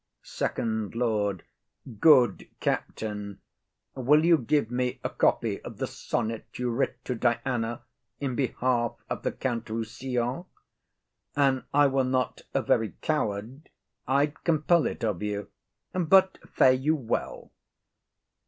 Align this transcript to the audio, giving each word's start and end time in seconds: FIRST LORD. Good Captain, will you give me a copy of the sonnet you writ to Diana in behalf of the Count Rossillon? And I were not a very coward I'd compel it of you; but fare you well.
FIRST 0.23 0.95
LORD. 0.95 1.43
Good 1.99 2.49
Captain, 2.59 3.39
will 3.93 4.25
you 4.25 4.35
give 4.39 4.71
me 4.71 4.99
a 5.03 5.11
copy 5.11 5.61
of 5.61 5.77
the 5.77 5.85
sonnet 5.85 6.47
you 6.57 6.71
writ 6.71 6.97
to 7.05 7.13
Diana 7.13 7.83
in 8.19 8.33
behalf 8.33 8.95
of 9.11 9.21
the 9.21 9.31
Count 9.31 9.65
Rossillon? 9.67 10.47
And 11.35 11.65
I 11.71 11.85
were 11.85 12.03
not 12.03 12.41
a 12.51 12.63
very 12.63 12.93
coward 13.03 13.69
I'd 14.07 14.43
compel 14.43 14.87
it 14.87 15.03
of 15.03 15.21
you; 15.21 15.49
but 15.93 16.39
fare 16.49 16.73
you 16.73 16.95
well. 16.95 17.51